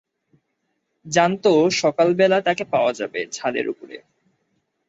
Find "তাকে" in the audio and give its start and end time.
2.41-2.63